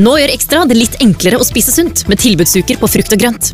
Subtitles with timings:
[0.00, 3.50] Nå gjør Ekstra det litt enklere å spise sunt med tilbudsuker på frukt og grønt.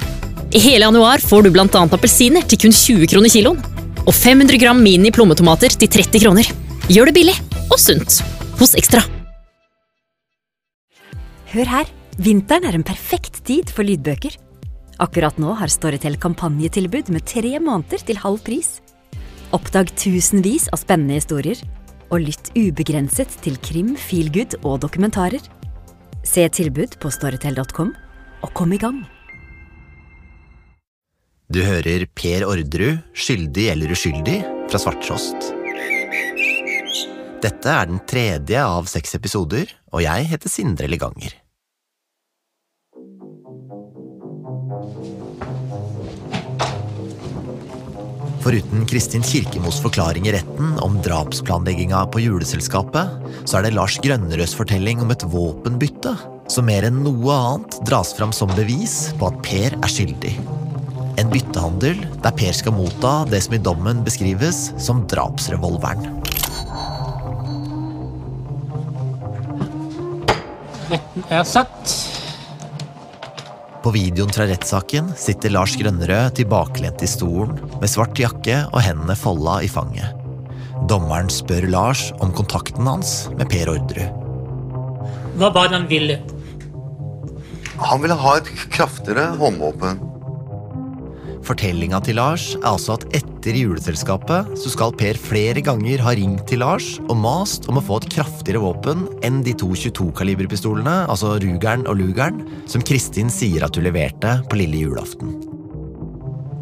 [0.54, 3.58] I hele januar får du annet appelsiner til kun 20 kroner kiloen.
[4.06, 6.46] Og 500 gram mini plommetomater til 30 kroner.
[6.88, 7.34] Gjør det billig
[7.68, 8.20] og sunt
[8.60, 9.02] hos Ekstra.
[11.50, 11.90] Hør her,
[12.22, 14.38] vinteren er en perfekt tid for lydbøker.
[15.02, 18.78] Akkurat nå har Storytel kampanjetilbud med tre måneder til halv pris.
[19.50, 21.58] Oppdag tusenvis av spennende historier,
[22.08, 25.42] og lytt ubegrenset til krim, feelgood og dokumentarer.
[26.28, 27.94] Se tilbud på storytel.com,
[28.44, 29.00] og kom i gang.
[31.48, 34.36] Du hører Per Orderud, skyldig eller uskyldig,
[34.68, 35.54] fra Svarttrost.
[37.40, 41.32] Dette er den tredje av seks episoder, og jeg heter Sindre Leganger.
[48.42, 53.10] Foruten Kristin Kirkemos forklaring i retten om drapsplanlegginga på juleselskapet,
[53.44, 56.14] så er det Lars Grønnerøds fortelling om et våpenbytte
[56.48, 60.36] som mer enn noe annet dras fram som bevis på at Per er skyldig.
[61.18, 66.06] En byttehandel der Per skal motta det som i dommen beskrives som drapsrevolveren.
[70.88, 72.17] Retten er satt.
[73.82, 79.14] På videoen fra rettssaken sitter Lars Grønnerød tilbakelent i stolen med svart jakke og hendene
[79.18, 80.16] folda i fanget.
[80.90, 84.24] Dommeren spør Lars om kontakten hans med Per Orderud.
[85.38, 86.18] Hva var det han ville?
[87.78, 90.02] Han ville ha et kraftigere håndvåpen.
[91.48, 96.42] Fortellinga til Lars er altså at etter juleselskapet så skal Per flere ganger ha ringt
[96.50, 101.38] til Lars og mast om å få et kraftigere våpen enn de to 22-kaliberpistolene, altså
[101.40, 105.32] Rugeren og Lugeren, som Kristin sier at du leverte på lille julaften.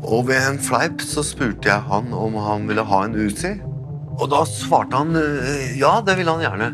[0.06, 3.56] Og ved en fleip så spurte jeg han om han ville ha en Uzi.
[4.21, 6.73] Og da svarte han eh, ja, det ville han gjerne.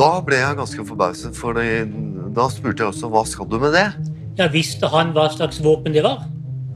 [0.00, 3.90] Da ble jeg ganske forbauset, for da spurte jeg også hva skal du med det?
[4.40, 6.24] Jeg Visste han hva slags våpen det var?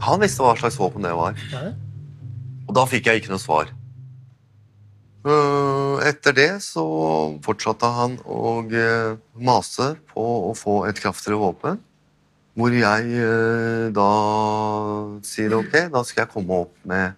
[0.03, 1.39] Han visste hva slags våpen det var.
[1.53, 1.73] Ja.
[2.69, 3.71] Og da fikk jeg ikke noe svar.
[5.25, 6.85] Øh, Etter det så
[7.45, 11.79] fortsatte han å øh, mase på å få et kraftigere våpen.
[12.55, 14.09] Hvor jeg øh, da
[15.27, 17.17] sier ok, da skal jeg komme opp med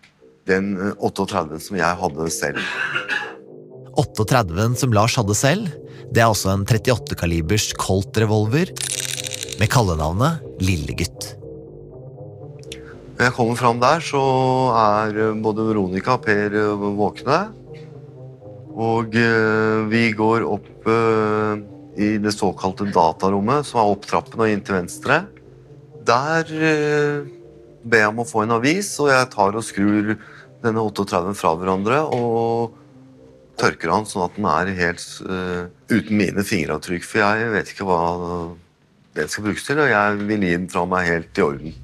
[0.48, 2.62] den øh, 38 som jeg hadde selv.
[3.96, 5.72] 38 som Lars hadde selv,
[6.12, 8.70] det er altså en 38-kalibers Colt-revolver
[9.58, 11.32] med kallenavnet Lillegutt.
[13.16, 14.22] Når jeg kommer fram der, så
[14.76, 17.38] er øh, både Veronica og Per øh, våkne.
[18.76, 20.90] Og øh, vi går opp
[21.96, 25.16] i det såkalte datarommet, som er opptrappen og inn til venstre.
[26.06, 26.44] Der
[27.82, 30.12] ber jeg om å få en avis, og jeg tar og skrur
[30.62, 32.76] denne 38 fra hverandre og
[33.58, 35.08] tørker den sånn at den er helt
[35.88, 37.08] uten mine fingeravtrykk.
[37.08, 37.98] For jeg vet ikke hva
[39.16, 41.76] den skal brukes til, og jeg vil gi den fra meg helt i orden.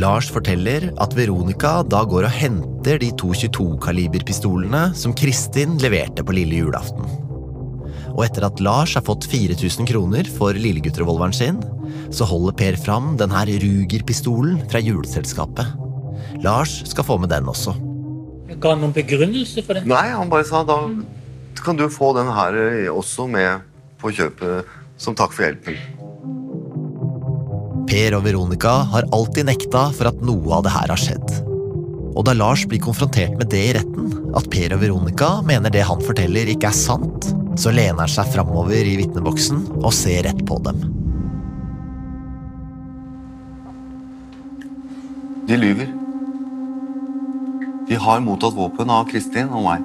[0.00, 6.36] Lars forteller at Veronica da går og henter de to 22-kaliberpistolene som Kristin leverte på
[6.36, 7.04] lille julaften.
[8.12, 11.60] Og etter at Lars har fått 4000 kroner for lilleguttrevolveren sin,
[12.12, 15.76] så holder Per fram den her Ruger-pistolen fra juleselskapet.
[16.44, 17.76] Lars skal få med den også.
[18.52, 19.84] Ga han noen begrunnelse for det?
[19.88, 20.78] Nei, han bare sa da
[21.62, 23.64] kan du få den her eh, også med
[24.00, 24.68] på kjøpet
[25.00, 26.01] som takk for hjelpen.
[27.92, 31.32] Per og Veronica har alltid nekta for at noe av det her har skjedd.
[32.16, 35.82] Og da Lars blir konfrontert med det i retten, at Per og Veronica mener det
[35.84, 37.28] han forteller ikke er sant,
[37.60, 40.80] så lener han seg framover i vitneboksen og ser rett på dem.
[45.52, 45.92] De lyver.
[47.92, 49.84] De har mottatt våpen av Kristin og meg.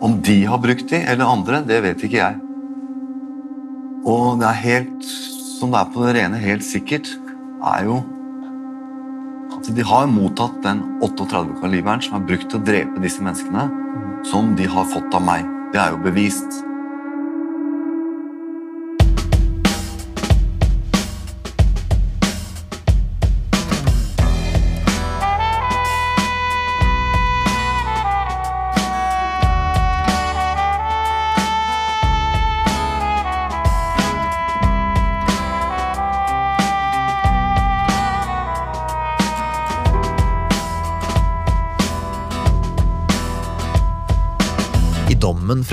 [0.00, 2.44] Om de har brukt de eller andre, det vet ikke jeg.
[4.08, 5.16] Og det er helt
[5.56, 7.08] som det er på det rene, helt sikkert,
[7.64, 8.02] er jo
[9.56, 13.66] at de har mottatt den 38-kaliberen som er brukt til å drepe disse menneskene,
[14.26, 15.46] som de har fått av meg.
[15.72, 16.60] Det er jo bevist.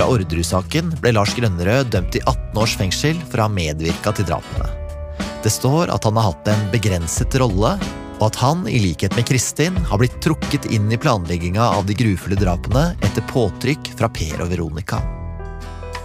[0.03, 4.27] Fra Orderud-saken ble Lars Grønnerød dømt til 18 års fengsel for å ha medvirka til
[4.27, 4.67] drapene.
[5.43, 7.77] Det står at han har hatt en begrenset rolle,
[8.19, 11.95] og at han, i likhet med Kristin, har blitt trukket inn i planlegginga av de
[11.95, 14.99] grufulle drapene etter påtrykk fra Per og Veronica.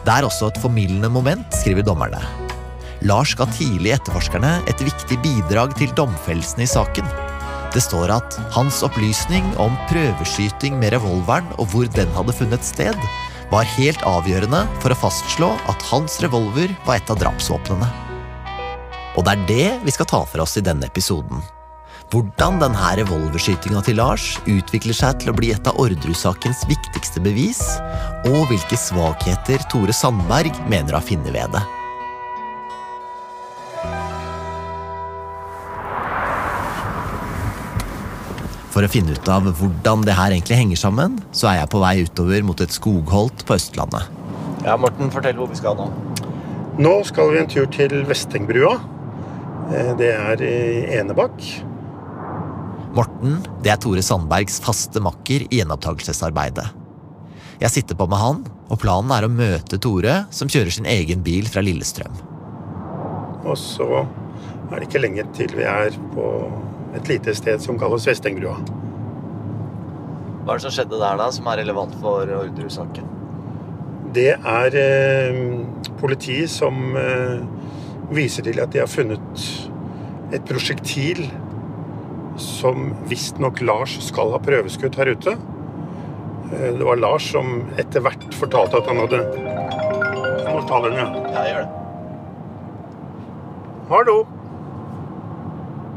[0.07, 2.21] Det er også et formildende moment, skriver dommerne.
[3.07, 7.11] Lars ga tidlig etterforskerne et viktig bidrag til domfellelsen i saken.
[7.75, 13.09] Det står at hans opplysning om prøveskyting med revolveren og hvor den hadde funnet sted,
[13.53, 17.89] var helt avgjørende for å fastslå at hans revolver var et av drapsvåpnene.
[19.17, 21.41] Og det er det vi skal ta for oss i denne episoden.
[22.09, 27.61] Hvordan denne revolverskytinga til Lars utvikler seg til å bli et av Orderud-sakens viktigste bevis,
[28.31, 31.65] og hvilke svakheter Tore Sandberg mener å ha funnet ved det.
[38.79, 41.81] For å finne ut av hvordan det her egentlig henger sammen, så er jeg på
[41.83, 44.05] vei utover mot et skogholt på Østlandet.
[44.63, 45.89] Ja, Morten, fortell hvor vi skal nå.
[46.79, 48.77] Nå skal vi en tur til Vestengbrua.
[49.75, 50.61] Eh, Det er i
[50.95, 51.43] Enebakk.
[52.95, 56.71] Morten det er Tore Sandbergs faste makker i gjenopptakelsesarbeidet.
[57.59, 61.27] Jeg sitter på med han, og planen er å møte Tore, som kjører sin egen
[61.27, 62.15] bil fra Lillestrøm.
[63.43, 64.07] Og så
[64.71, 66.31] er det ikke lenge til vi er på
[66.97, 68.57] et lite sted som kalles Vestengbrua.
[70.45, 73.11] Hva er det som skjedde der, da, som er relevant for Orderud-saken?
[74.17, 75.41] Det er eh,
[76.01, 77.43] politiet som eh,
[78.17, 79.45] viser til at de har funnet
[80.33, 81.27] et prosjektil
[82.41, 85.37] som visstnok Lars skal ha prøveskutt her ute.
[86.49, 90.97] Eh, Det var Lars som etter hvert fortalte at han hadde Jeg må ta den,
[90.97, 91.09] ja.
[91.37, 91.75] Jeg gjør det.
[93.93, 94.17] Hallo,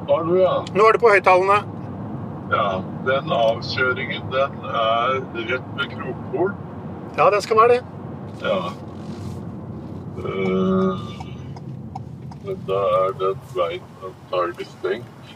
[0.09, 0.53] Hallo, ja.
[0.73, 1.61] nå er det på høyttalerne.
[2.51, 2.65] ja.
[3.05, 5.15] Den avkjøringen, den er
[5.49, 6.51] rett ved Krokpol.
[7.17, 7.79] Ja, den skal være det.
[8.43, 8.59] Ja.
[10.21, 11.01] Uh,
[12.45, 15.33] men da er den veien antagelig stengt.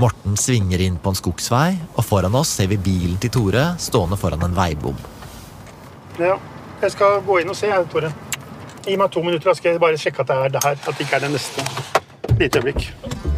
[0.00, 4.16] Morten svinger inn på en skogsvei, og foran oss ser vi bilen til Tore stående
[4.20, 4.96] foran en veibom.
[6.22, 6.38] Ja,
[6.80, 8.12] jeg skal gå inn og se, jeg, Tore.
[8.86, 10.80] Gi meg to minutter, så skal jeg bare sjekke at det er det her.
[10.86, 11.66] At det ikke er det neste.
[12.38, 13.29] Lite øyeblikk.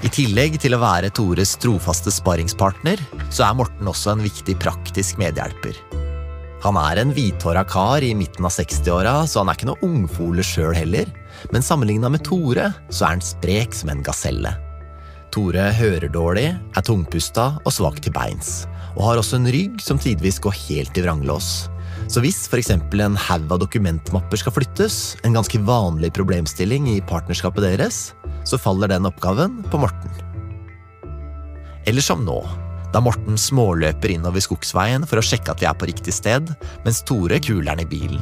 [0.00, 5.18] I tillegg til å være Tores trofaste sparringspartner, så er Morten også en viktig praktisk
[5.20, 5.76] medhjelper.
[6.64, 10.44] Han er en hvithåra kar i midten av 60-åra, så han er ikke noe ungfole
[10.44, 11.08] sjøl heller.
[11.52, 14.54] Men sammenligna med Tore, så er han sprek som en gaselle.
[15.32, 18.64] Tore hører dårlig, er tungpusta og svak til beins,
[18.96, 21.68] og har også en rygg som tidvis går helt i vranglås.
[22.10, 22.72] Så hvis f.eks.
[22.72, 24.96] en haug av dokumentmapper skal flyttes,
[25.28, 28.00] en ganske vanlig problemstilling i partnerskapet deres,
[28.44, 30.10] så faller den oppgaven på Morten.
[31.86, 32.38] Eller som nå,
[32.92, 36.50] da Morten småløper innover skogsveien for å sjekke at vi er på riktig sted,
[36.84, 38.20] mens Tore kuler den i bilen.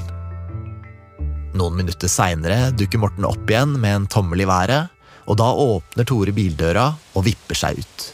[1.59, 4.93] Noen minutter seinere dukker Morten opp igjen med en tommel i været,
[5.29, 8.07] og da åpner Tore bildøra og vipper seg ut.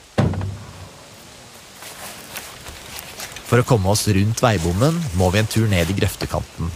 [3.44, 6.70] For å komme oss rundt veibommen må vi en tur ned i grøftekanten.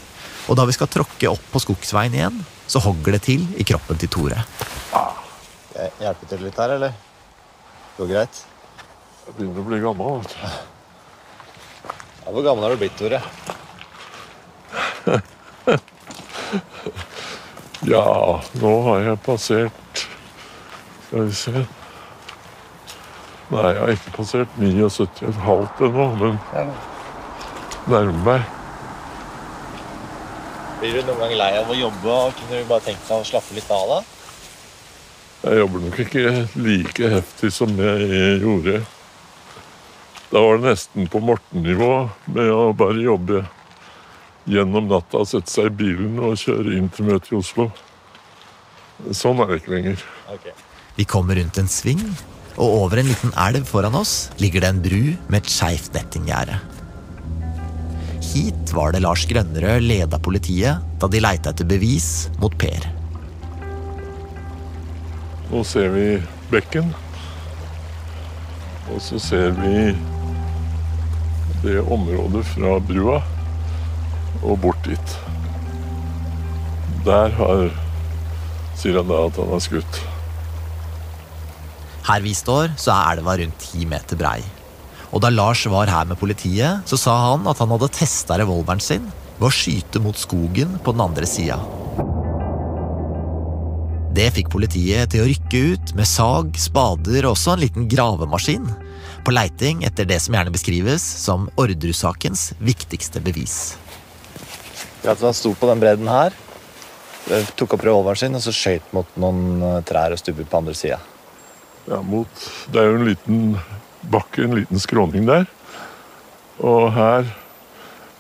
[0.49, 2.37] Og da vi skal tråkke opp på skogsveien igjen,
[2.69, 4.43] så hogger det til i kroppen til Tore.
[5.79, 6.93] Jeg hjelper til litt her, eller?
[7.99, 8.43] Går greit?
[9.27, 10.21] Jeg begynner å bli gammel.
[10.21, 10.39] vet du.
[12.25, 13.23] Ja, hvor gammel har du blitt, Tore?
[17.89, 20.01] Ja, nå har jeg passert
[21.07, 21.53] Skal vi se
[23.49, 26.35] Nei, jeg har ikke passert 79,5 ennå, men
[27.89, 28.48] nærmer meg.
[30.89, 33.25] Blir du noen gang lei av å jobbe og kunne du bare tenkt deg å
[33.29, 33.97] slappe litt av da?
[35.43, 36.23] Jeg jobber nok ikke
[36.65, 38.79] like heftig som jeg gjorde.
[40.31, 41.91] Da var det nesten på Morten-nivå
[42.33, 43.43] med å bare jobbe
[44.49, 47.69] gjennom natta, sette seg i bilen og kjøre inn til møtet i Oslo.
[49.13, 50.09] Sånn er det ikke lenger.
[50.97, 52.01] Vi kommer rundt en sving,
[52.57, 56.57] og over en liten elv foran oss ligger det en bru med et skeivt nettinggjerde.
[58.29, 62.85] Hit var det Lars Grønnerød leda politiet da de leita etter bevis mot Per.
[65.49, 66.07] Nå ser vi
[66.53, 66.93] bekken.
[68.93, 69.91] Og så ser vi
[71.65, 73.19] det området fra brua
[74.45, 75.19] og bort dit.
[77.09, 77.69] Der har
[78.79, 80.01] sier han da at han har skutt.
[82.09, 84.39] Her vi står, så er elva rundt ti meter brei.
[85.09, 88.83] Og da Lars var her med politiet, så sa han at han hadde testa revolveren
[88.83, 89.07] sin
[89.39, 91.59] ved å skyte mot skogen på den andre sida.
[94.19, 98.67] Det fikk politiet til å rykke ut med sag, spader og også en liten gravemaskin,
[99.25, 103.77] på leiting etter det som gjerne beskrives som Orderud-sakens viktigste bevis.
[105.07, 106.35] Han sto på den bredden her,
[107.57, 110.75] tok opp revolveren sin og så skøyt mot noen eh, trær og stubber på andre
[110.77, 110.99] sida.
[111.89, 113.43] Ja, mot, det er jo en liten
[114.11, 115.47] bakke, en liten skråning der.
[116.61, 117.25] Og her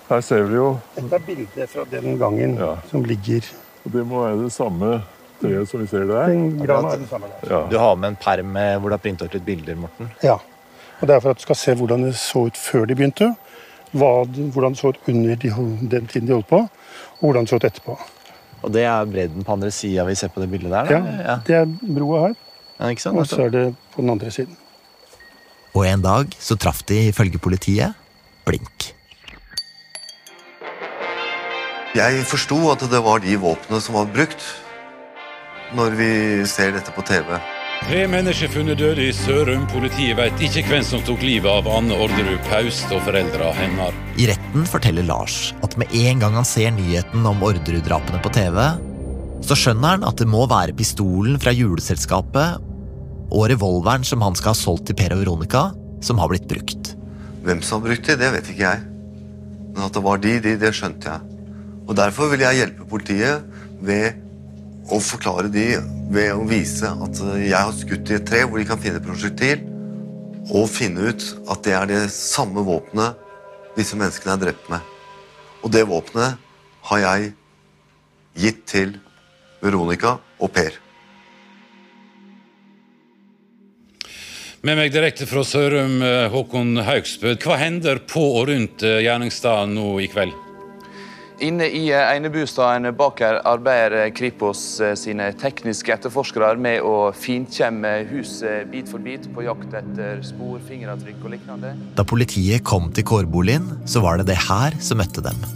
[0.09, 2.77] Her ser vi jo Dette er bildet fra den gangen Ja.
[2.91, 3.43] som ligger
[3.85, 5.03] Og det må være det samme
[5.43, 6.27] treet som vi ser der.
[6.33, 7.51] Den grana er den samme der.
[7.51, 7.67] Ja.
[7.71, 10.11] Du har med en perm hvor det er printet ut bilder, Morten.
[10.23, 10.39] Ja.
[11.01, 13.29] Og det er for at du skal se hvordan det så ut før de begynte,
[13.95, 15.49] hva, hvordan det så ut under de,
[15.91, 16.57] den tiden de holdt på,
[17.21, 17.99] og hvordan det så ut etterpå.
[18.63, 20.91] Og det er bredden på andre sida vi ser på det bildet der.
[20.91, 21.23] Ja, Da.
[21.23, 21.39] Ja.
[21.47, 22.35] Det er broa her,
[22.81, 23.19] Ja, ikke sant?
[23.19, 24.57] og så er det på den andre siden.
[25.77, 27.97] Og en dag så traff de, ifølge politiet,
[28.49, 28.93] blink.
[31.97, 34.43] Jeg forsto at det var de våpnene som var brukt
[35.77, 36.11] når vi
[36.49, 37.37] ser dette på TV.
[37.79, 39.65] Tre mennesker funnet døde i Sørum.
[39.71, 43.97] Politiet vet ikke hvem som tok livet av Anne Orderud Paust og foreldra hennes.
[44.19, 48.59] I retten forteller Lars at med en gang han ser nyheten om Orderud-drapene på TV,
[49.47, 52.68] så skjønner han at det må være pistolen fra juleselskapet
[53.29, 55.69] og revolveren som han skal ha solgt til Per og Veronica,
[56.05, 56.95] som har blitt brukt.
[57.45, 58.87] Hvem som har brukt de, det vet ikke jeg.
[59.75, 61.45] Men at det var de, de, det skjønte jeg.
[61.89, 63.45] Og Derfor vil jeg hjelpe politiet
[63.85, 64.19] ved
[64.93, 65.67] å forklare de
[66.13, 69.03] ved å vise at eh, jeg har skutt i et tre hvor de kan finne
[69.05, 69.65] prosjektil,
[70.49, 73.19] og finne ut at det er det samme våpenet
[73.77, 74.81] disse menneskene er drept med.
[75.61, 76.41] Og det våpenet
[76.89, 77.33] har jeg
[78.39, 78.97] gitt til
[79.61, 80.79] Veronica og Per.
[84.69, 87.31] Med meg direkte fra Sørum, eh, Håkon Haugsbø.
[87.41, 90.35] Hva hender på og rundt eh, gjerningsstedet nå i kveld?
[91.41, 97.95] Inne i eh, enebostaden bak her arbeider Kripos eh, sine tekniske etterforskere med å finkjemme
[98.11, 101.71] huset bit for bit på jakt etter spor, fingeravtrykk og lignende.
[101.97, 105.47] Da politiet kom til kårboligen, så var det det her som møtte dem.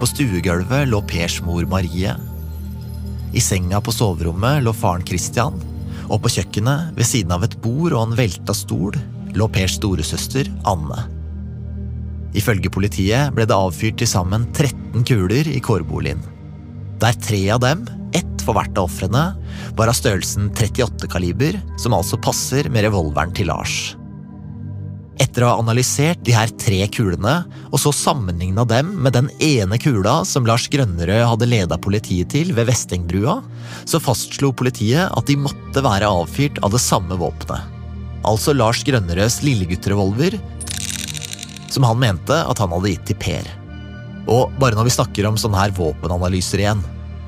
[0.00, 2.16] På stuegulvet lå Pers mor Marie.
[3.30, 5.62] I senga på soverommet lå faren Christian.
[6.10, 8.96] Og på kjøkkenet, ved siden av et bord og en velta stol,
[9.34, 11.06] lå Pers storesøster Anne.
[12.34, 16.22] Ifølge politiet ble det avfyrt til sammen 13 kuler i kårboligen.
[17.02, 17.84] Der tre av dem,
[18.14, 19.24] ett for hvert av ofrene,
[19.78, 23.94] var av størrelsen 38-kaliber, som altså passer med revolveren til Lars.
[25.22, 27.34] Etter å ha analysert de her tre kulene,
[27.70, 32.50] og så sammenligna dem med den ene kula som Lars Grønnerød hadde leda politiet til
[32.56, 33.38] ved Vestengbrua,
[33.86, 37.70] så fastslo politiet at de måtte være avfyrt av det samme våpenet.
[38.24, 40.38] Altså Lars Grønnerøds lilleguttrevolver,
[41.70, 43.54] som han mente at han hadde gitt til Per.
[44.30, 46.80] Og bare når vi snakker om sånne her våpenanalyser igjen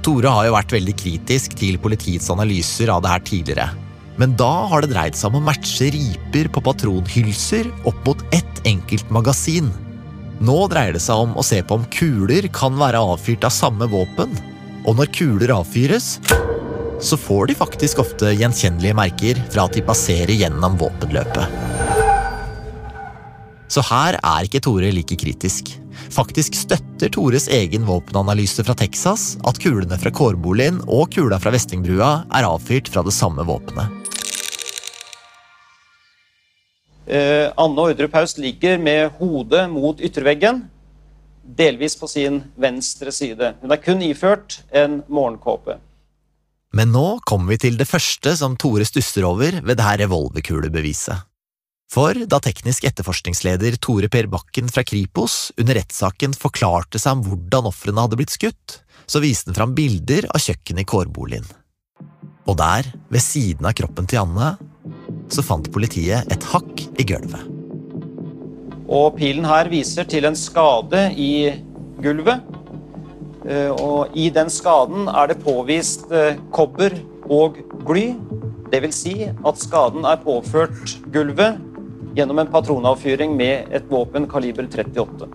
[0.06, 3.85] Tore har jo vært veldig kritisk til politiets analyser av det her tidligere.
[4.16, 8.62] Men da har det dreid seg om å matche riper på patronhylser opp mot ett
[8.64, 9.68] enkelt magasin.
[10.40, 13.88] Nå dreier det seg om å se på om kuler kan være avfyrt av samme
[13.92, 14.32] våpen.
[14.87, 16.16] Og når kuler avfyres,
[17.00, 21.64] så får de faktisk ofte gjenkjennelige merker fra at de passerer gjennom våpenløpet.
[23.68, 25.75] Så her er ikke Tore like kritisk.
[26.12, 32.11] Faktisk støtter Tores egen våpenanalyse fra Texas at kulene fra kårboligen og kula fra Vestingbrua
[32.38, 34.05] er avfyrt fra det samme våpenet.
[37.06, 40.64] Eh, Anne Ordre Paust ligger med hodet mot ytterveggen,
[41.46, 43.54] delvis på sin venstre side.
[43.62, 45.78] Hun er kun iført en morgenkåpe.
[46.75, 51.22] Men nå kommer vi til det første som Tore stusser over ved det her revolverkulebeviset.
[51.86, 57.70] For da teknisk etterforskningsleder Tore Per Bakken fra Kripos under rettssaken forklarte seg om hvordan
[57.70, 61.46] ofrene hadde blitt skutt, så viste han fram bilder av kjøkkenet i kårboligen.
[62.50, 64.56] Og der, ved siden av kroppen til Anne,
[65.33, 67.42] så fant politiet et hakk i gulvet.
[68.87, 71.50] Og pilen her viser til en skade i
[72.02, 72.45] gulvet.
[73.47, 76.95] Eh, Og i den skaden er det påvist eh, kobber
[77.30, 78.14] og bly.
[78.71, 81.59] Det vil si at skaden er påført gulvet
[82.16, 85.28] gjennom en patronavfyring med et våpen kaliber 38.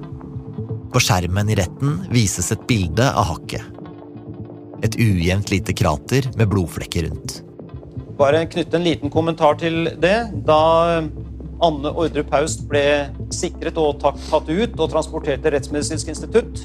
[0.92, 3.64] På skjermen i retten vises et bilde av hakket.
[4.84, 7.42] Et ujevnt lite krater med blodflekker rundt.
[8.22, 10.18] Bare knytte en liten kommentar til det.
[10.46, 10.62] Da
[11.66, 12.84] Anne Ordre Paust ble
[13.34, 16.62] sikret og tatt ut og transportert til Rettsmedisinsk institutt,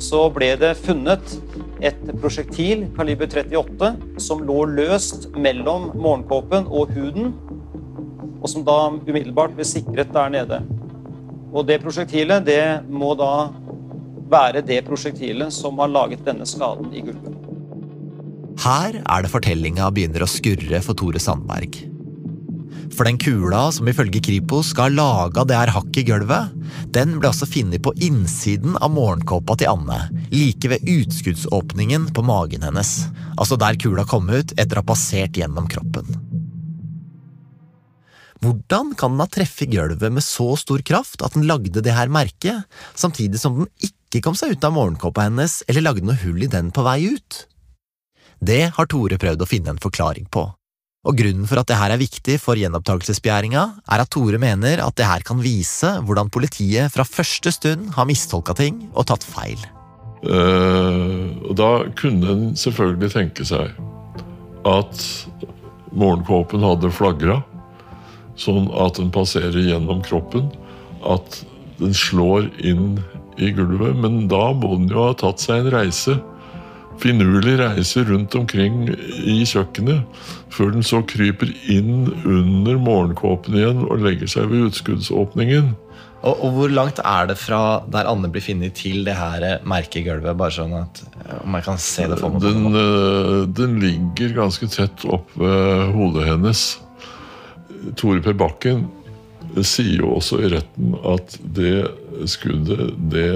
[0.00, 1.34] så ble det funnet
[1.84, 3.90] et prosjektil kaliber 38
[4.22, 7.34] som lå løst mellom morgenkåpen og huden,
[8.40, 10.62] og som da umiddelbart ble sikret der nede.
[11.52, 13.50] Og det prosjektilet, det må da
[14.32, 17.31] være det prosjektilet som har laget denne skaden i gulvet.
[18.60, 21.78] Her er det fortellinga begynner å skurre for Tore Sandberg.
[22.92, 26.52] For den kula som ifølge Kripos skal ha laga det her hakket i gulvet,
[26.92, 29.98] den ble altså funnet på innsiden av morgenkåpa til Anne,
[30.34, 32.92] like ved utskuddsåpningen på magen hennes,
[33.38, 36.12] altså der kula kom ut etter å ha passert gjennom kroppen.
[38.42, 42.10] Hvordan kan den ha treffet gulvet med så stor kraft at den lagde det her
[42.12, 42.66] merket,
[42.98, 46.50] samtidig som den ikke kom seg ut av morgenkåpa hennes eller lagde noe hull i
[46.50, 47.46] den på vei ut?
[48.42, 50.42] Det har Tore prøvd å finne en forklaring på.
[51.06, 54.96] Og grunnen for at det her er viktig for gjenopptakelsesbegjæringa, er at Tore mener at
[54.98, 59.62] det her kan vise hvordan politiet fra første stund har mistolka ting og tatt feil.
[60.22, 63.78] Eh, og da kunne en selvfølgelig tenke seg
[64.66, 65.06] at
[65.94, 67.40] morgenkåpen hadde flagra,
[68.38, 70.50] sånn at den passerer gjennom kroppen.
[71.02, 71.42] At
[71.78, 72.98] den slår inn
[73.38, 73.98] i gulvet.
[73.98, 76.18] Men da må den jo ha tatt seg en reise
[77.00, 80.04] finurlig reise rundt omkring i kjøkkenet,
[80.52, 85.72] før den så kryper inn under morgenkåpen igjen og legger seg ved utskuddsåpningen.
[86.22, 90.38] Og, og, Hvor langt er det fra der Anne blir funnet, til det her merkegulvet?
[90.38, 91.02] Bare sånn at
[91.42, 92.44] om jeg kan se det for meg.
[92.44, 96.66] Den, eh, den ligger ganske tett opp ved hodet hennes.
[97.98, 98.86] Tore Per Bakken
[99.66, 101.88] sier jo også i retten at det
[102.30, 103.32] skuddet, det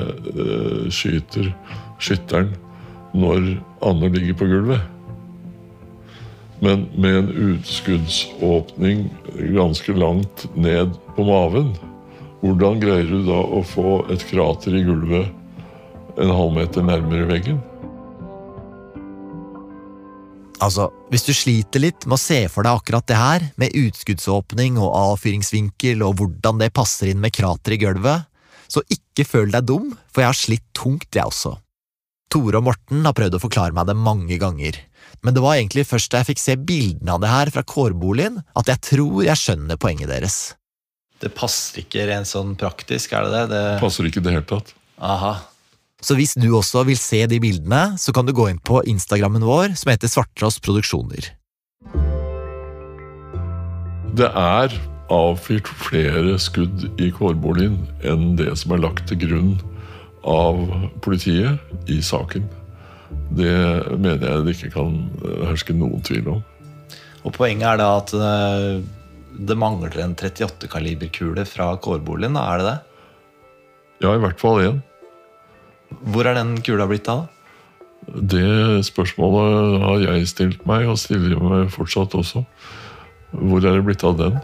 [0.94, 1.50] skyter
[1.98, 2.54] skytteren
[3.16, 3.48] når
[3.86, 4.92] Anne ligger på gulvet.
[6.64, 9.06] Men med en utskuddsåpning
[9.56, 11.74] ganske langt ned på maven,
[12.40, 15.32] hvordan greier du da å få et krater i gulvet
[16.20, 17.58] en halvmeter nærmere veggen?
[20.64, 24.78] Altså, hvis du sliter litt med å se for deg akkurat det her, med utskuddsåpning
[24.80, 28.24] og avfyringsvinkel og hvordan det passer inn med krater i gulvet,
[28.66, 31.58] så ikke føl deg dum, for jeg har slitt tungt, jeg også.
[32.32, 34.78] Tore og Morten har prøvd å forklare meg det mange ganger,
[35.22, 38.40] men det var egentlig først da jeg fikk se bildene av det her fra kårboligen
[38.58, 40.56] at jeg tror jeg skjønner poenget deres.
[41.22, 43.44] Det passer ikke rent sånn praktisk, er det det?
[43.54, 43.62] det...
[43.80, 44.74] Passer ikke i det hele tatt.
[45.00, 45.36] Aha.
[46.04, 49.46] Så hvis du også vil se de bildene, så kan du gå inn på Instagrammen
[49.46, 51.30] vår som heter Svarttross Produksjoner.
[54.16, 54.76] Det er
[55.12, 59.56] avfyrt flere skudd i kårboligen enn det som er lagt til grunn
[60.26, 60.58] av
[61.04, 62.46] politiet i saken.
[63.36, 63.54] Det
[63.94, 64.96] mener jeg det ikke kan
[65.46, 66.44] herske noen tvil om.
[67.26, 68.82] Og Poenget er da at eh,
[69.36, 72.76] det mangler en 38-kaliberkule fra kårboligen, er det det?
[74.04, 74.82] Ja, i hvert fall én.
[76.12, 77.26] Hvor er den kula blitt av?
[78.06, 82.44] Det spørsmålet har jeg stilt meg, og stiller meg fortsatt også.
[83.32, 84.38] Hvor er det blitt av den?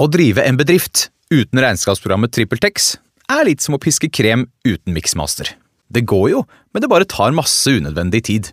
[0.00, 2.92] Å drive en bedrift uten regnskapsprogrammet TrippelTex
[3.30, 5.52] er litt som å piske krem uten miksmaster.
[5.90, 8.50] Det går jo, men det bare tar masse unødvendig tid.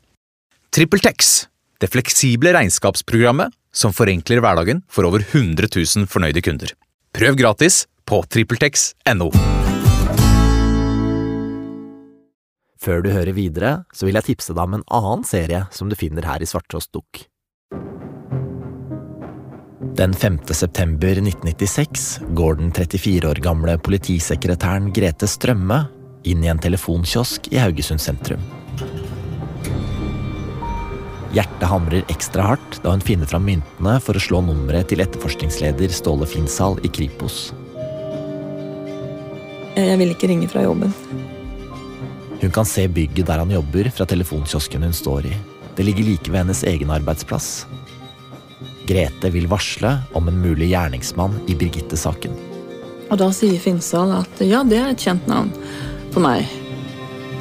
[0.73, 1.47] TrippelTex,
[1.81, 6.73] det fleksible regnskapsprogrammet som forenkler hverdagen for over 100 000 fornøyde kunder.
[7.17, 9.31] Prøv gratis på TrippelTex.no.
[12.77, 15.97] Før du hører videre, så vil jeg tipse deg om en annen serie som du
[15.97, 17.25] finner her i Svarttrost Dukk.
[19.97, 20.39] Den 5.
[20.53, 25.79] september 1996 går den 34 år gamle politisekretæren Grete Strømme
[26.21, 28.43] inn i en telefonkiosk i Haugesund sentrum.
[31.33, 35.89] Hjertet hamrer ekstra hardt da hun finner fram myntene for å slå nummeret til etterforskningsleder
[35.89, 37.39] Ståle Finshall i Kripos.
[39.73, 40.93] Jeg vil ikke ringe fra jobben.
[42.37, 45.35] Hun kan se bygget der han jobber fra telefonkiosken hun står i.
[45.73, 47.65] Det ligger like ved hennes egen arbeidsplass.
[48.87, 52.35] Grete vil varsle om en mulig gjerningsmann i Birgitte-saken.
[53.07, 55.51] Og Da sier Finnsal at ja, det er et kjent navn
[56.13, 56.47] for meg.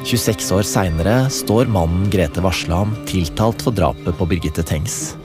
[0.07, 5.17] 26 år seinere står mannen Grete varsla om tiltalt for drapet på Birgitte Tengs.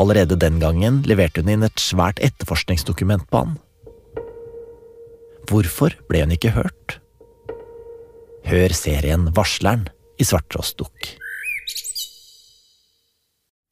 [0.00, 3.56] Allerede den gangen leverte hun inn et svært etterforskningsdokument på han.
[5.50, 7.00] Hvorfor ble hun ikke hørt?
[8.48, 9.88] Hør serien Varsleren
[10.20, 11.10] i Svarttrost Dukk.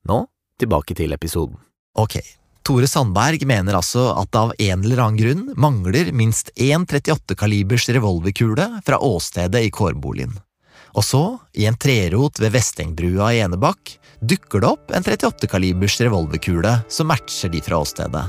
[0.08, 0.24] Nå
[0.60, 1.56] tilbake til episoden.
[1.98, 2.18] Ok,
[2.68, 7.88] Tore Sandberg mener altså at det av en eller annen grunn mangler minst én 38-kalibers
[7.96, 10.34] revolverkule fra åstedet i kårboligen.
[10.92, 11.22] Og så,
[11.56, 17.52] i en trerot ved Vestengbrua i Enebakk, dukker det opp en 38-kalibers revolverkule som matcher
[17.54, 18.26] de fra åstedet.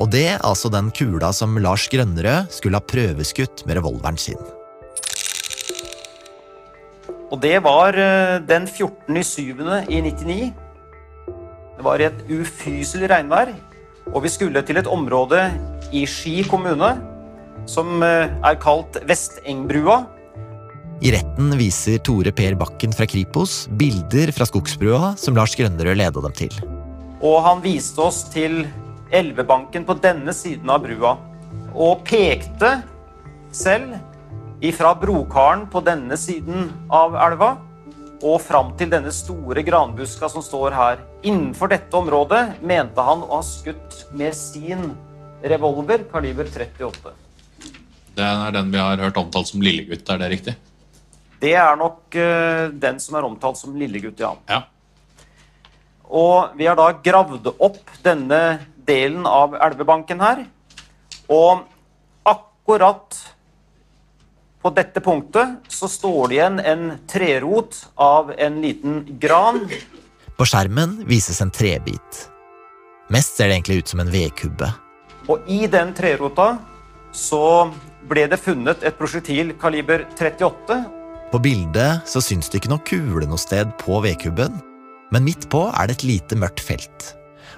[0.00, 4.40] Og det altså den kula som Lars Grønnerød skulle ha prøveskutt med revolveren sin.
[7.32, 10.52] Og det var eh, den 14.07.
[11.72, 11.78] i 99.
[11.78, 13.54] Det var et ufyselig regnvær,
[14.12, 15.50] og vi skulle til et område
[15.92, 16.96] i Ski kommune
[17.66, 20.04] som eh, er kalt Vestengbrua.
[21.02, 26.22] I retten viser Tore Per Bakken fra Kripos bilder fra skogsbrua som Lars Grønnerød leda
[26.22, 26.54] dem til.
[27.22, 28.66] Og han viste oss til
[29.12, 31.16] elvebanken på denne siden av brua.
[31.74, 32.82] Og pekte
[33.52, 33.96] selv
[34.62, 37.56] ifra brokaren på denne siden av elva
[38.22, 41.00] og fram til denne store granbuska som står her.
[41.26, 44.92] Innenfor dette området mente han å ha skutt med sin
[45.42, 47.14] revolver kaliber 38.
[48.14, 50.54] Det er den vi har hørt omtalt som lillegutt, er det riktig?
[51.42, 54.36] Det er nok eh, den som er omtalt som lillegutt, ja.
[54.46, 54.62] Ja.
[56.12, 60.44] Og vi har da gravd opp denne delen av elvebanken her.
[61.32, 61.64] Og
[62.28, 63.16] akkurat
[64.62, 69.64] på dette punktet så står det igjen en trerot av en liten gran.
[70.38, 72.26] På skjermen vises en trebit.
[73.12, 74.70] Mest ser det egentlig ut som en vedkubbe.
[75.30, 76.56] Og i den trerota
[77.12, 77.70] så
[78.08, 80.78] ble det funnet et prosjektil kaliber 38.
[81.32, 84.58] På bildet så syns det ikke noe kule noe sted på vedkubben,
[85.12, 87.12] men midt på er det et lite mørkt felt.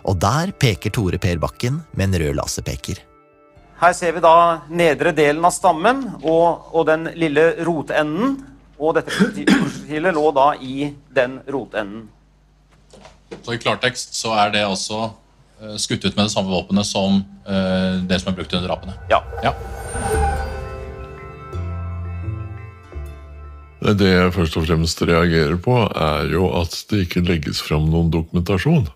[0.05, 3.01] Og der peker Tore Per Bakken med en rød laserpeker.
[3.85, 8.39] Her ser vi da nedre delen av stammen og, og den lille rotenden.
[8.81, 12.07] Og dette prosjektilet lå da i den rotenden.
[13.43, 15.11] Så i klartekst så er det altså
[15.61, 18.97] eh, skutt ut med det samme våpenet som eh, det som er brukt under drapene?
[19.13, 19.21] Ja.
[19.45, 19.53] ja.
[23.85, 28.09] Det jeg først og fremst reagerer på, er jo at det ikke legges fram noen
[28.17, 28.89] dokumentasjon.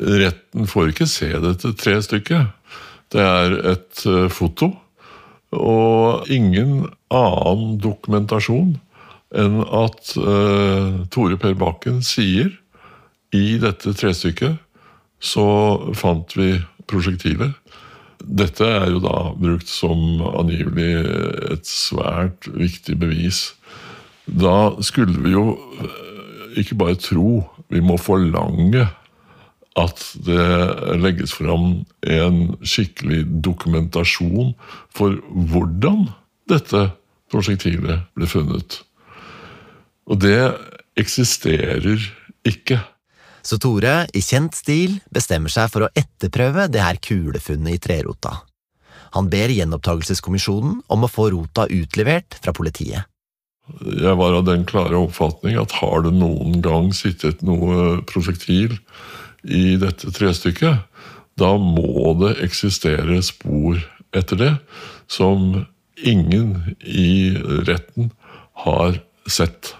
[0.00, 2.56] Retten får ikke se dette tre stykket.
[3.12, 4.72] Det er et eh, foto,
[5.52, 8.78] og ingen annen dokumentasjon
[9.36, 12.50] enn at uh, Tore Per Bakken sier
[13.32, 14.58] i dette trestykket
[15.22, 15.46] så
[15.96, 16.54] fant vi
[16.90, 17.54] prosjektilet.
[18.22, 20.90] Dette er jo da brukt som angivelig
[21.54, 23.52] et svært viktig bevis.
[24.26, 28.86] Da skulle vi jo eh, ikke bare tro, vi må forlange
[29.78, 30.46] at det
[31.00, 34.52] legges fram en skikkelig dokumentasjon
[34.92, 36.06] for hvordan
[36.50, 36.86] dette
[37.32, 38.82] prosjektilet ble funnet.
[40.10, 40.52] Og det
[41.00, 42.02] eksisterer
[42.48, 42.82] ikke.
[43.42, 48.42] Så Tore, i kjent stil, bestemmer seg for å etterprøve det her kulefunnet i trerota.
[49.16, 53.08] Han ber gjenopptakelseskommisjonen om å få rota utlevert fra politiet.
[53.82, 58.74] Jeg var av den klare oppfatning at har det noen gang sittet noe prosjektil
[59.44, 60.84] i dette trestykket,
[61.38, 63.80] da må det eksistere spor
[64.12, 64.52] etter det
[65.10, 65.62] som
[65.96, 67.32] ingen i
[67.66, 68.10] retten
[68.64, 68.98] har
[69.30, 69.72] sett.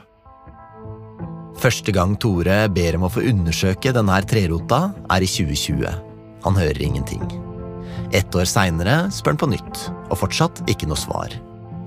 [1.63, 5.87] Første gang Tore ber om å få undersøke denne trerota, er i 2020.
[6.43, 7.23] Han hører ingenting.
[8.13, 11.37] Ett år seinere spør han på nytt, og fortsatt ikke noe svar.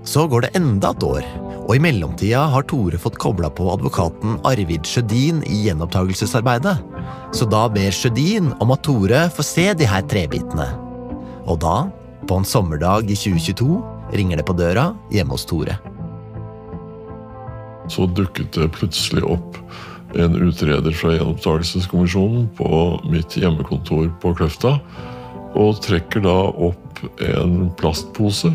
[0.06, 1.26] Så går det enda et år,
[1.65, 6.76] og i mellomtida har Tore fått kobla på advokaten Arvid Sjødin i gjenopptakelsesarbeidet.
[7.34, 10.68] Så da ber Sjødin om at Tore får se de her trebitene.
[11.50, 11.88] Og da,
[12.30, 13.82] på en sommerdag i 2022,
[14.13, 15.80] ringer det på døra hjemme hos Tore.
[17.89, 19.58] Så dukket det plutselig opp
[20.15, 22.70] en utreder fra Gjenopptakelseskommisjonen på
[23.10, 24.78] mitt hjemmekontor på Kløfta,
[25.58, 26.38] og trekker da
[26.70, 28.54] opp en plastpose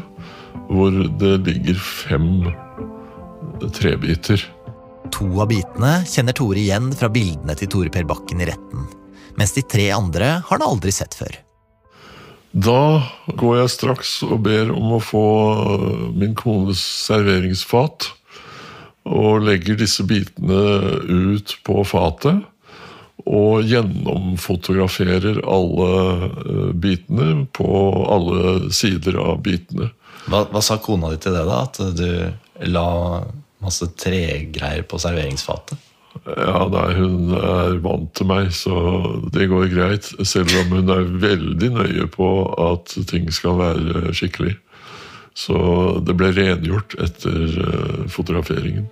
[0.71, 2.31] hvor det ligger fem
[3.75, 4.43] trebiter.
[5.11, 8.87] To av bitene kjenner Tore igjen fra bildene til Tore Per Bakken i retten,
[9.39, 11.35] mens de tre andre har han aldri sett før.
[12.51, 13.03] Da
[13.39, 15.27] går jeg straks og ber om å få
[16.19, 18.11] min kones serveringsfat,
[19.11, 20.59] og legger disse bitene
[21.07, 22.43] ut på fatet.
[23.31, 25.89] Og gjennomfotograferer alle
[26.25, 27.71] eh, bitene på
[28.09, 29.91] alle sider av bitene.
[30.31, 31.63] Hva, hva sa kona di til det, da?
[31.67, 32.89] At du la
[33.61, 35.87] masse tregreier på serveringsfatet?
[36.27, 38.75] Ja, nei, hun er vant til meg, så
[39.35, 40.11] det går greit.
[40.27, 42.29] Selv om hun er veldig nøye på
[42.61, 44.57] at ting skal være skikkelig.
[45.39, 45.57] Så
[46.05, 48.89] det ble rengjort etter eh, fotograferingen.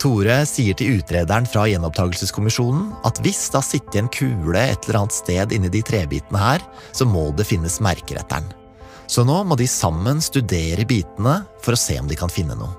[0.00, 5.02] Tore sier til utrederen fra Gjenopptakelseskommisjonen at hvis det har sittet en kule et eller
[5.04, 6.64] annet sted inni de trebitene her,
[6.96, 8.65] så må det finnes merker etter den.
[9.06, 12.74] Så nå må de sammen studere bitene for å se om de kan finne noe.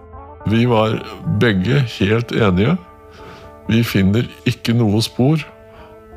[0.48, 0.98] Vi var
[1.42, 2.78] begge helt enige.
[3.68, 5.44] Vi finner ikke noe spor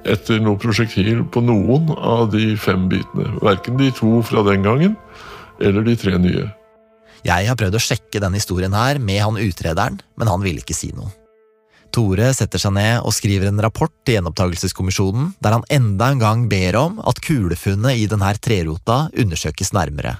[0.08, 3.26] etter noe prosjektil på noen av de fem bitene.
[3.42, 4.96] Verken de to fra den gangen
[5.60, 6.46] eller de tre nye.
[7.26, 10.76] Jeg har prøvd å sjekke denne historien her med han utrederen, men han ville ikke
[10.76, 11.10] si noe.
[11.94, 16.44] Tore setter seg ned og skriver en rapport til Gjenopptakelseskommisjonen der han enda en gang
[16.50, 20.18] ber om at kulefunnet i denne trerota undersøkes nærmere.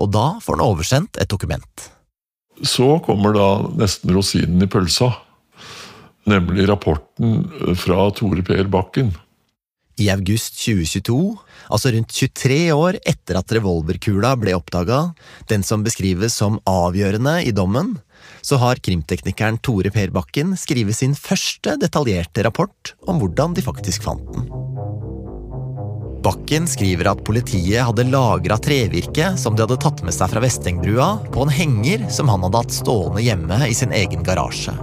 [0.00, 1.86] Og da får han oversendt et dokument.
[2.64, 5.10] Så kommer da nesten rosinen i pølsa,
[6.28, 7.44] nemlig rapporten
[7.76, 9.12] fra Tore Per Bakken.
[9.96, 11.16] I august 2022
[11.72, 15.14] altså rundt 23 år etter at revolverkula ble oppdaga,
[15.48, 17.94] den som beskrives som avgjørende i dommen,
[18.40, 24.06] så har krimteknikeren Tore Per Bakken skrevet sin første detaljerte rapport om hvordan de faktisk
[24.06, 24.48] fant den.
[26.26, 31.10] Bakken skriver at politiet hadde lagra trevirke som de hadde tatt med seg fra Vestengbrua,
[31.30, 34.74] på en henger som han hadde hatt stående hjemme i sin egen garasje.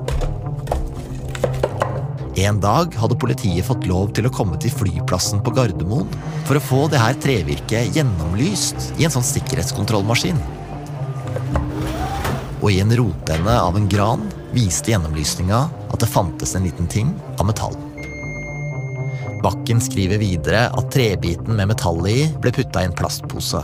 [2.40, 6.08] En dag hadde politiet fått lov til å komme til flyplassen på Gardermoen
[6.48, 10.40] for å få det her trevirket gjennomlyst i en sånn sikkerhetskontrollmaskin.
[12.64, 14.22] Og i en rotende av en gran
[14.56, 17.76] viste gjennomlysninga at det fantes en liten ting av metall.
[19.44, 23.60] Bakken skriver videre at trebiten med metallet i ble putta i en plastpose.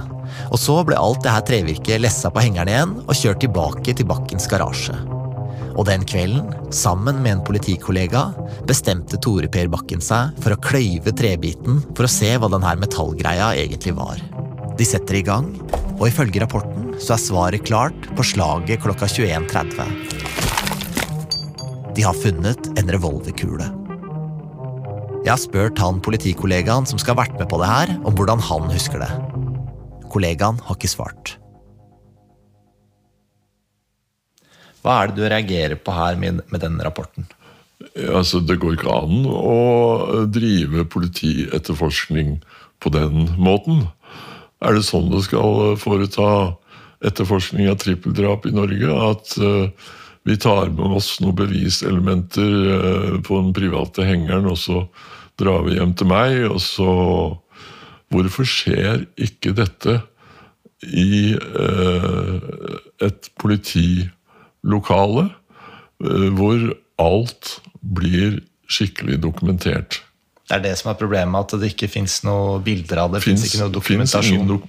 [0.51, 4.09] Og så ble alt det her trevirket lessa på hengeren igjen og kjørt tilbake til
[4.09, 4.97] Bakkens garasje.
[5.79, 8.25] Og den kvelden, sammen med en politikollega,
[8.67, 13.53] bestemte Tore Per Bakken seg for å kløyve trebiten for å se hva denne metallgreia
[13.63, 14.19] egentlig var.
[14.80, 15.50] De setter i gang,
[16.00, 19.84] og ifølge rapporten så er svaret klart på slaget klokka 21.30.
[21.98, 23.68] De har funnet en revolverkule.
[25.26, 28.39] Jeg har spurt han politikollegaen som skal ha vært med på det her, om hvordan
[28.39, 29.12] han husker det.
[30.13, 31.36] Kollegaen har ikke svart.
[34.80, 37.28] Hva er det du reagerer på her med, med den rapporten?
[38.00, 42.39] Altså, Det går ikke an å drive politietterforskning
[42.80, 43.89] på den måten.
[44.60, 46.56] Er det sånn du skal foreta
[47.06, 48.91] etterforskning av trippeldrap i Norge?
[48.91, 49.69] At uh,
[50.28, 54.84] vi tar med oss noen beviselementer uh, på den private hengeren, og så
[55.39, 56.89] drar vi hjem til meg, og så
[58.10, 60.00] Hvorfor skjer ikke dette
[60.82, 62.39] i uh,
[63.06, 65.28] et politilokale
[66.34, 66.63] hvor
[66.98, 67.52] alt
[67.84, 70.00] blir skikkelig dokumentert?
[70.49, 73.21] Det er det som er problemet, at det ikke fins noe bilder av det?
[73.21, 74.49] Finns, ikke noe dokumentasjon?
[74.49, 74.65] Dok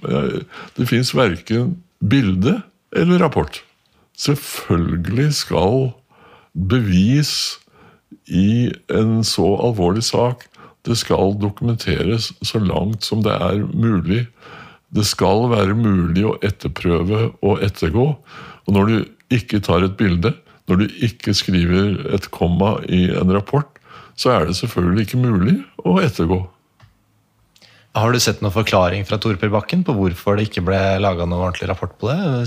[0.77, 2.59] det fins verken bilde
[2.93, 3.63] eller rapport.
[4.21, 5.89] Selvfølgelig skal
[6.53, 7.33] bevis
[8.29, 10.45] i en så alvorlig sak
[10.87, 14.25] det skal dokumenteres så langt som det er mulig.
[14.89, 18.07] Det skal være mulig å etterprøve og ettergå.
[18.65, 18.95] Og når du
[19.37, 20.33] ikke tar et bilde,
[20.69, 23.70] når du ikke skriver et komma i en rapport,
[24.21, 26.43] så er det selvfølgelig ikke mulig å ettergå.
[27.91, 31.25] Har du sett noen forklaring fra Tore Per Bakken på hvorfor det ikke ble laga
[31.25, 32.45] noen ordentlig rapport på det?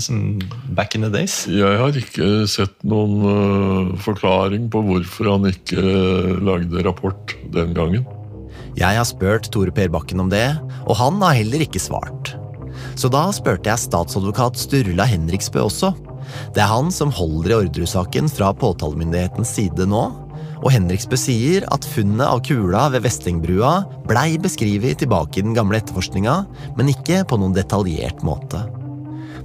[0.73, 1.43] back in the days?
[1.45, 7.77] Jeg har ikke sett noen uh, forklaring på hvorfor han ikke uh, lagde rapport den
[7.77, 8.07] gangen.
[8.75, 10.47] Jeg har spurt Tore Per Bakken om det,
[10.87, 12.33] og han har heller ikke svart.
[12.97, 15.93] Så da spurte jeg statsadvokat Sturla Henriksbø også.
[16.57, 20.07] Det er han som holder i Orderud-saken fra påtalemyndighetens side nå,
[20.65, 23.75] og Henriksbø sier at funnet av kula ved Vestengbrua
[24.09, 26.39] blei beskrevet tilbake i den gamle etterforskninga,
[26.77, 28.63] men ikke på noen detaljert måte.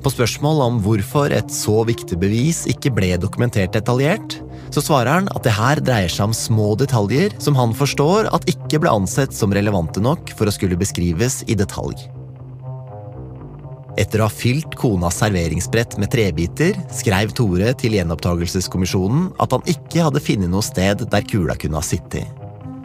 [0.01, 4.39] På spørsmål om hvorfor et så viktig bevis ikke ble dokumentert detaljert,
[4.73, 8.49] så svarer han at det her dreier seg om små detaljer som han forstår at
[8.49, 12.09] ikke ble ansett som relevante nok for å skulle beskrives i detalj.
[13.98, 20.05] Etter å ha fylt konas serveringsbrett med trebiter, skrev Tore til gjenopptakelseskommisjonen at han ikke
[20.07, 22.29] hadde funnet noe sted der kula kunne ha sittet.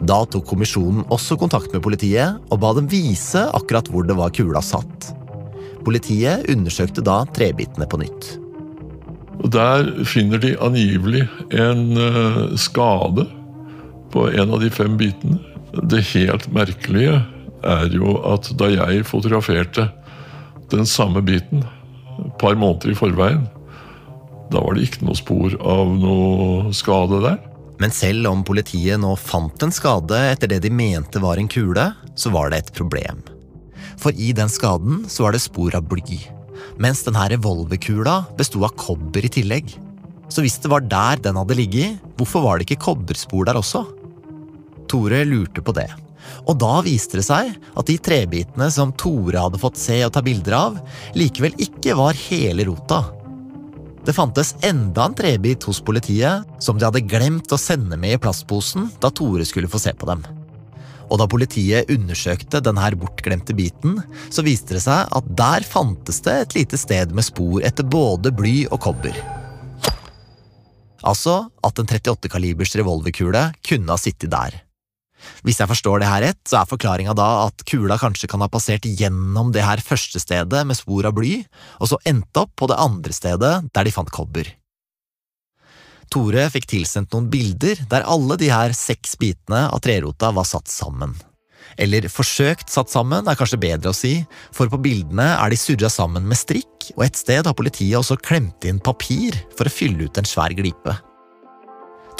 [0.06, 4.34] Da tok kommisjonen også kontakt med politiet og ba dem vise akkurat hvor det var
[4.34, 5.12] kula satt.
[5.86, 8.32] Politiet undersøkte da trebitene på nytt.
[9.44, 13.28] Og Der finner de angivelig en uh, skade
[14.10, 15.38] på en av de fem bitene.
[15.86, 17.20] Det helt merkelige
[17.66, 19.86] er jo at da jeg fotograferte
[20.72, 21.64] den samme biten
[22.24, 23.44] et par måneder i forveien.
[24.52, 27.40] Da var det ikke noe spor av noe skade der.
[27.82, 31.90] Men selv om politiet nå fant en skade etter det de mente var en kule,
[32.16, 33.20] så var det et problem.
[34.00, 36.20] For i den skaden så var det spor av bly.
[36.80, 39.74] Mens denne revolverkula besto av kobber i tillegg.
[40.32, 43.84] Så hvis det var der den hadde ligget, hvorfor var det ikke kobberspor der også?
[44.90, 45.88] Tore lurte på det.
[46.46, 50.22] Og da viste det seg at de trebitene som Tore hadde fått se og ta
[50.24, 50.80] bilder av,
[51.18, 53.02] likevel ikke var hele rota.
[54.06, 58.20] Det fantes enda en trebit hos politiet som de hadde glemt å sende med i
[58.22, 60.22] plastposen da Tore skulle få se på dem.
[61.10, 63.98] Og da politiet undersøkte denne bortglemte biten,
[64.30, 68.34] så viste det seg at der fantes det et lite sted med spor etter både
[68.34, 69.18] bly og kobber.
[71.06, 74.65] Altså at en 38 kalibers revolverkule kunne ha sittet der.
[75.46, 78.50] Hvis jeg forstår det her rett, så er forklaringa da at kula kanskje kan ha
[78.52, 81.40] passert gjennom det her første stedet med spor av bly,
[81.80, 84.50] og så endt opp på det andre stedet der de fant kobber.
[86.12, 90.70] Tore fikk tilsendt noen bilder der alle de her seks bitene av trerota var satt
[90.70, 91.16] sammen.
[91.76, 94.20] Eller forsøkt satt sammen, er kanskje bedre å si,
[94.54, 98.20] for på bildene er de surra sammen med strikk, og et sted har politiet også
[98.22, 100.94] klemt inn papir for å fylle ut en svær glipe.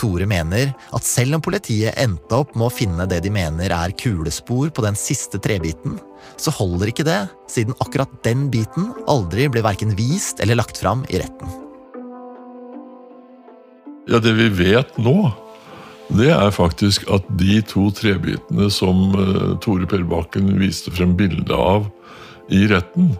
[0.00, 3.94] Tore mener at selv om politiet endte opp med å finne det de mener er
[3.98, 5.98] kulespor på den siste trebiten,
[6.36, 11.04] så holder ikke det, siden akkurat den biten aldri ble verken vist eller lagt fram
[11.08, 11.62] i retten.
[14.06, 15.32] Ja, det vi vet nå,
[16.14, 21.88] det er faktisk at de to trebitene som uh, Tore Perbakken viste frem bilde av
[22.52, 23.16] i retten,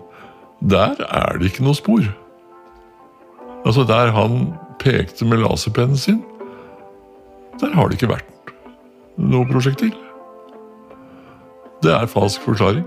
[0.62, 2.06] der er det ikke noe spor.
[3.66, 6.22] Altså Der han pekte med laserpennen sin,
[7.60, 8.52] der har det ikke vært
[9.16, 9.94] noe prosjektil.
[11.84, 12.84] Det er falsk forklaring.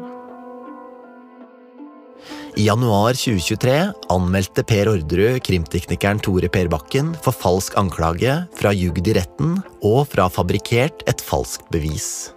[2.60, 3.76] I januar 2023
[4.12, 10.10] anmeldte Per Orderud krimteknikeren Tore Per Bakken for falsk anklage fra jugd i retten og
[10.12, 12.34] fra fabrikkert et falskt bevis.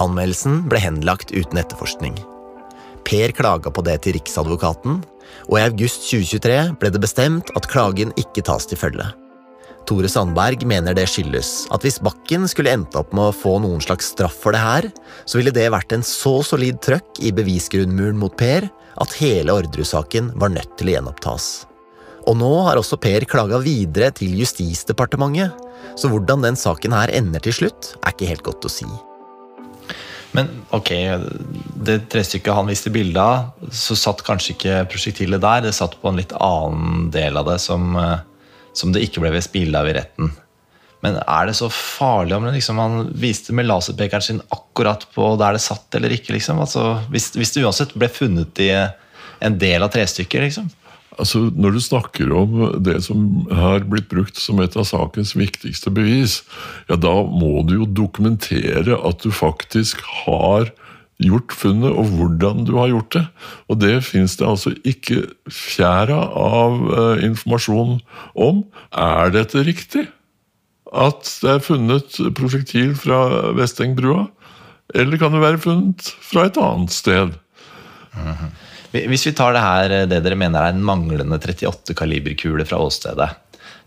[0.00, 2.16] Anmeldelsen ble henlagt uten etterforskning.
[3.04, 5.02] Per klaga på det til Riksadvokaten,
[5.50, 9.10] og i august 2023 ble det bestemt at klagen ikke tas til følge.
[9.88, 13.82] Tore Sandberg mener det skyldes at hvis Bakken skulle endt opp med å få noen
[13.82, 14.88] slags straff for det her,
[15.26, 18.68] så ville det vært en så solid trøkk i bevisgrunnmuren mot Per
[19.02, 21.52] at hele Orderud-saken var nødt til å gjenopptas.
[22.28, 25.56] Og nå har også Per klaga videre til Justisdepartementet,
[25.98, 28.86] så hvordan den saken her ender til slutt, er ikke helt godt å si.
[30.32, 30.90] Men ok,
[31.84, 35.66] det trestykket han viste bilde av, så satt kanskje ikke prosjektilet der.
[35.66, 38.22] Det satt på en litt annen del av det som, eh,
[38.76, 40.32] som det ikke ble vist bilde av i retten.
[41.02, 45.56] Men er det så farlig om liksom, han viste med laserpekeren sin akkurat på der
[45.56, 46.36] det satt eller ikke?
[46.36, 46.60] Liksom?
[46.62, 48.70] Altså, hvis, hvis, det uansett ble funnet i
[49.42, 50.70] en del av trestykket, liksom?
[51.18, 52.54] Altså, Når du snakker om
[52.86, 56.38] det som har blitt brukt som et av sakens viktigste bevis,
[56.86, 60.70] ja, da må du jo dokumentere at du faktisk har
[61.22, 63.26] gjort funnet, og hvordan du har gjort det.
[63.70, 68.00] Og det fins det altså ikke fjæra av uh, informasjon
[68.34, 68.64] om.
[68.90, 70.08] Er dette riktig?
[70.92, 74.26] at det er funnet prosjektil fra Vestengbrua?
[74.94, 77.32] Eller kan det være funnet fra et annet sted?
[78.92, 83.30] Hvis vi tar det her, det dere mener er en manglende 38 kaliberkule fra åstedet.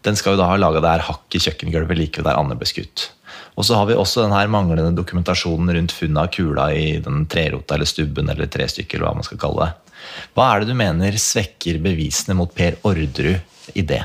[0.06, 2.68] Den skal jo da ha laga det her hakk i kjøkkengulvet like der Anne ble
[2.70, 3.12] skutt.
[3.56, 7.24] Og så har vi også den her manglende dokumentasjonen rundt funnet av kula i den
[7.32, 9.94] trerota eller stubben eller trestykker, eller hva man skal kalle det.
[10.36, 14.04] Hva er det du mener svekker bevisene mot Per Orderud i det?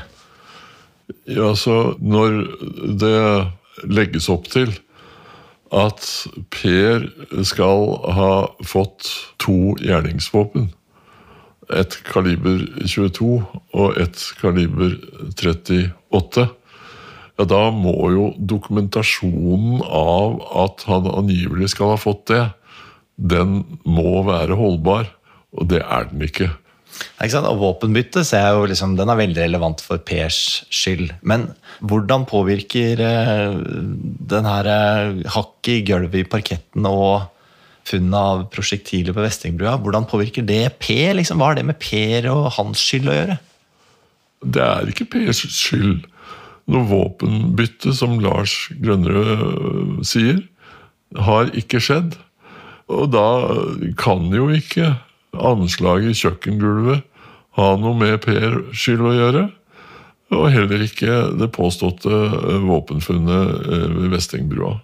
[1.27, 2.39] Ja, så når
[3.01, 3.17] det
[3.91, 4.71] legges opp til
[5.71, 6.07] at
[6.51, 7.05] Per
[7.47, 7.85] skal
[8.15, 8.31] ha
[8.67, 9.09] fått
[9.41, 10.71] to gjerningsvåpen,
[11.71, 13.27] et kaliber 22
[13.79, 14.97] og et kaliber
[15.39, 16.49] 38,
[17.41, 22.43] ja, da må jo dokumentasjonen av at han angivelig skal ha fått det,
[23.17, 25.09] den må være holdbar.
[25.57, 26.51] Og det er den ikke.
[27.21, 31.11] Og våpenbytte ser jeg jo liksom, den er veldig relevant for Pers skyld.
[31.25, 31.49] Men
[31.81, 33.57] hvordan påvirker eh,
[34.31, 37.29] den her uh, hakket i gulvet i parketten og
[37.89, 41.15] funnet av prosjektiler på Vestingbrua, hvordan påvirker det Per?
[41.17, 41.41] Liksom?
[41.41, 43.39] Hva har det med Per og hans skyld å gjøre?
[44.41, 46.05] Det er ikke Pers skyld.
[46.69, 50.43] Noe våpenbytte, som Lars Grønnerød eh, sier,
[51.17, 52.17] har ikke skjedd.
[52.91, 53.25] Og da
[53.99, 54.93] kan jo ikke
[55.31, 57.07] anslaget i kjøkkengulvet
[57.59, 59.43] ha noe med Per skyld å gjøre.
[60.31, 64.77] Og heller ikke det påståtte eh, våpenfunnet eh, ved Vestingbrua.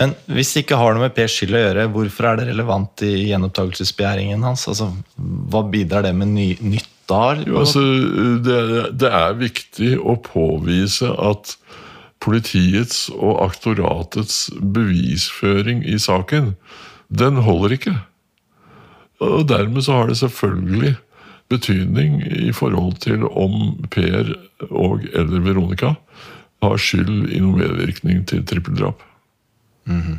[0.00, 3.04] Men hvis det ikke har noe med Per skyld å gjøre, hvorfor er det relevant
[3.04, 4.66] i gjenopptakelsesbegjæringen hans?
[4.70, 7.34] Altså, hva bidrar det med ny, nytt da?
[7.46, 7.82] Jo, altså,
[8.46, 8.60] det,
[9.00, 11.56] det er viktig å påvise at
[12.20, 16.54] politiets og aktoratets bevisføring i saken,
[17.08, 17.94] den holder ikke.
[19.24, 20.94] Og dermed så har det selvfølgelig
[21.50, 24.34] betydning i forhold til om Per
[24.70, 25.94] og eller Veronica
[26.62, 29.02] har skyld i noen medvirkning til trippeldrap.
[29.84, 30.18] Mm -hmm.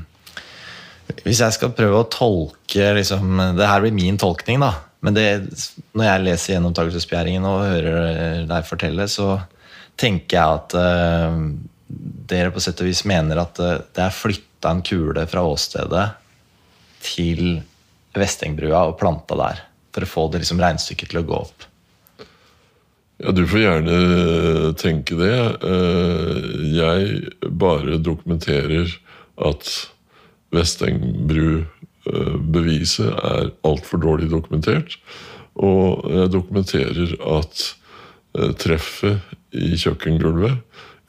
[1.23, 4.73] Hvis jeg skal prøve å tolke liksom, Det her blir min tolkning, da.
[5.01, 5.25] Men det,
[5.97, 9.39] når jeg leser gjenopptakelsesbegjæringen og hører deg fortelle, så
[9.99, 11.39] tenker jeg at uh,
[12.31, 16.05] dere på sett og vis mener at uh, det er flytta en kule fra åstedet
[17.01, 17.59] til
[18.17, 19.65] Vestengbrua og planta der.
[19.91, 21.67] For å få det liksom regnestykket til å gå opp.
[23.21, 25.35] Ja, Du får gjerne tenke det.
[25.61, 26.37] Eh,
[26.73, 28.89] jeg bare dokumenterer
[29.37, 29.73] at
[32.05, 34.97] Vestengbru-beviset er altfor dårlig dokumentert.
[35.55, 37.75] Og jeg dokumenterer at
[38.37, 39.19] eh, treffet
[39.51, 40.61] i kjøkkengulvet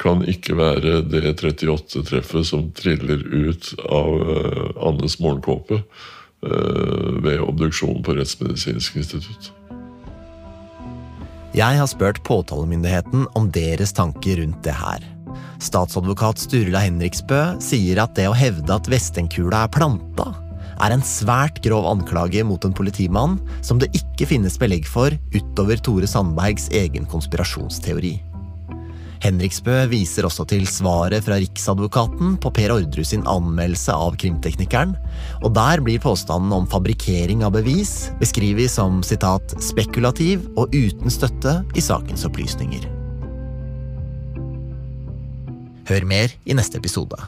[0.03, 8.03] kan ikke være det 38-treffet som triller ut av eh, Annes morgenkåpe eh, ved obduksjon
[8.03, 9.53] på Rettsmedisinsk institutt.
[11.53, 15.05] Jeg har spurt påtalemyndigheten om deres tanker rundt det her.
[15.63, 20.33] Statsadvokat Sturla Henriksbø sier at det å hevde at Vestenkula er planta,
[20.81, 25.81] er en svært grov anklage mot en politimann som det ikke finnes belegg for utover
[25.83, 28.21] Tore Sandbergs egen konspirasjonsteori.
[29.23, 34.97] Henriksbø viser også til svaret fra Riksadvokaten på Per Ordru sin anmeldelse av krimteknikeren,
[35.47, 41.61] og der blir påstanden om fabrikkering av bevis beskrevet som citat, 'spekulativ og uten støtte
[41.77, 42.89] i sakens opplysninger'.
[45.87, 47.19] Hør mer i neste episode.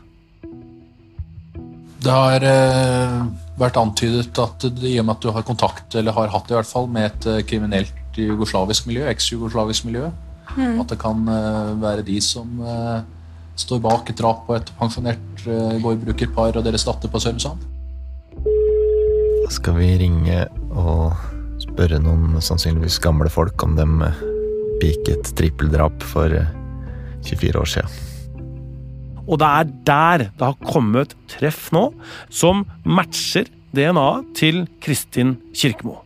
[2.04, 3.20] Det har eh,
[3.60, 6.58] vært antydet at i og med at du har kontakt, eller har hatt det i
[6.58, 10.10] hvert fall, med et eh, kriminelt jugoslavisk miljø, eks-jugoslavisk miljø,
[10.54, 10.76] Mm.
[10.78, 13.00] at det kan eh, være de som eh,
[13.58, 17.64] står bak et drap på et pensjonert eh, gårdbrukerpar og deres datter på Sørumsand.
[18.44, 21.16] Da skal vi ringe og
[21.64, 23.98] spørre noen sannsynligvis gamle folk om dem
[24.82, 26.52] begikk et trippeldrap for eh,
[27.24, 28.13] 24 år siden.
[29.24, 31.88] Og det er der det har kommet treff nå
[32.28, 36.04] som matcher DNA-et til Kristin Kirkemo.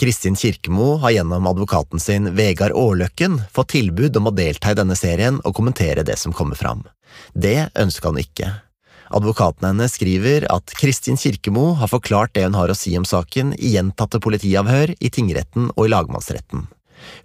[0.00, 4.96] Kristin Kirkemo har gjennom advokaten sin Vegard Aarløkken fått tilbud om å delta i denne
[4.98, 6.82] serien og kommentere det som kommer fram.
[7.32, 8.50] Det ønsker han ikke.
[9.14, 13.54] Advokaten hennes skriver at Kristin Kirkemo har forklart det hun har å si om saken
[13.54, 16.66] i gjentatte politiavhør i tingretten og i lagmannsretten.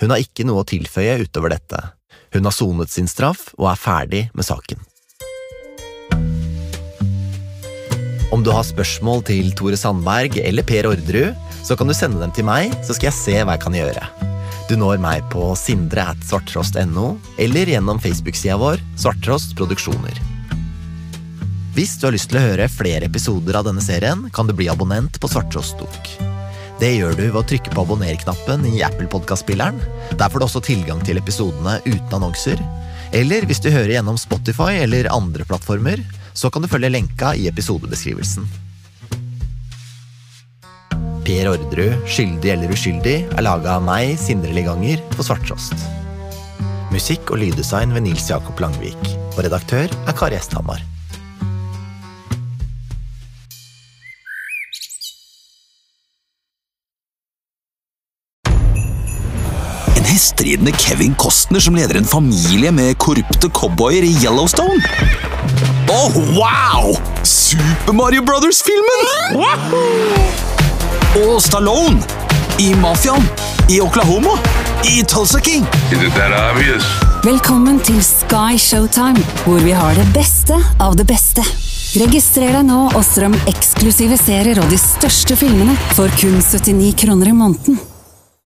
[0.03, 1.81] Hun har ikke noe å tilføye utover dette.
[2.33, 4.81] Hun har sonet sin straff og er ferdig med saken.
[8.29, 11.33] Om du har spørsmål til Tore Sandberg eller Per Orderud,
[11.65, 14.05] så kan du sende dem til meg, så skal jeg se hva jeg kan gjøre.
[14.69, 20.21] Du når meg på sindre at svarttrost.no, eller gjennom Facebook-sida vår Svarttrost Produksjoner.
[21.73, 24.69] Hvis du har lyst til å høre flere episoder av denne serien, kan du bli
[24.69, 26.28] abonnent på Svarttrost Dok.
[26.79, 29.81] Det gjør du ved å trykke på abonner-knappen i Apple Podcast-spilleren.
[30.15, 32.61] Der får du også tilgang til episodene uten annonser.
[33.11, 35.99] Eller hvis du hører gjennom Spotify eller andre plattformer,
[36.31, 38.47] så kan du følge lenka i episodebeskrivelsen.
[41.27, 45.75] Per Orderud, skyldig eller uskyldig, er laga av meg, Sindre Liganger, på Svarttrost.
[46.93, 49.11] Musikk og lyddesign ved Nils Jakob Langvik.
[49.35, 50.88] Og redaktør er Kari Esthamar.
[60.19, 64.83] En Kevin Costner som leder en familie med korrupte cowboyer i Yellowstone.
[65.87, 66.97] Oh, wow!
[67.23, 69.39] Super Mario Brothers-filmen!
[71.23, 72.03] Og Stallone
[72.59, 73.23] i Mafiaen
[73.69, 74.35] i Oklahoma.
[74.83, 75.63] I Tulsa King.
[77.23, 81.45] Velkommen til Sky Showtime, hvor vi har det beste av det beste.
[81.95, 87.31] Registrer deg nå og strøm eksklusive serier og de største filmene for kun 79 kroner
[87.31, 87.79] i måneden.